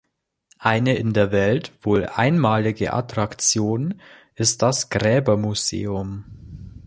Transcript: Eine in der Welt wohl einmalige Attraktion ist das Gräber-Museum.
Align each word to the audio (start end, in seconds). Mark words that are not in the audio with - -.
Eine 0.57 0.95
in 0.95 1.13
der 1.13 1.31
Welt 1.31 1.73
wohl 1.83 2.07
einmalige 2.07 2.91
Attraktion 2.91 4.01
ist 4.33 4.63
das 4.63 4.89
Gräber-Museum. 4.89 6.25